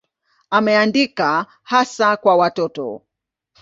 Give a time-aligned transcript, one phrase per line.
[0.49, 3.01] Ameandika hasa kwa watoto.